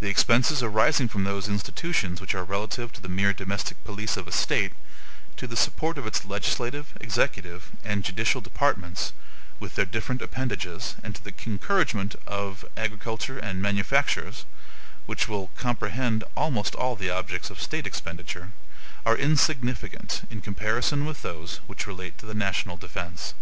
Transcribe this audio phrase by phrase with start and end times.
[0.00, 4.26] The expenses arising from those institutions which are relative to the mere domestic police of
[4.26, 4.72] a state,
[5.36, 9.12] to the support of its legislative, executive, and judicial departments,
[9.60, 14.46] with their different appendages, and to the encouragement of agriculture and manufactures
[15.04, 18.52] (which will comprehend almost all the objects of state expenditure),
[19.04, 23.34] are insignificant in comparison with those which relate to the national defense.